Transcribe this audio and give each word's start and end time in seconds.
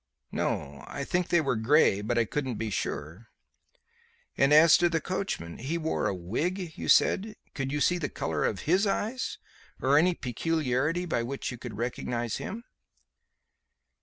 "No. 0.31 0.83
I 0.87 1.03
think 1.03 1.27
they 1.27 1.41
were 1.41 1.55
grey, 1.55 2.01
but 2.01 2.17
I 2.17 2.25
couldn't 2.25 2.55
be 2.55 2.71
sure." 2.71 3.27
"And 4.35 4.51
as 4.51 4.75
to 4.77 4.89
the 4.89 4.99
coachman. 4.99 5.59
He 5.59 5.77
wore 5.77 6.07
a 6.07 6.15
wig, 6.15 6.75
you 6.75 6.89
said. 6.89 7.35
Could 7.53 7.71
you 7.71 7.79
see 7.79 7.99
the 7.99 8.09
colour 8.09 8.43
of 8.43 8.61
his 8.61 8.87
eyes? 8.87 9.37
Or 9.79 9.99
any 9.99 10.15
peculiarity 10.15 11.05
by 11.05 11.21
which 11.21 11.51
you 11.51 11.59
could 11.59 11.77
recognize 11.77 12.37
him?" 12.37 12.63